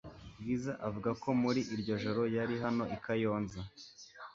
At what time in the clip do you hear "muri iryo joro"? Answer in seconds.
1.41-2.21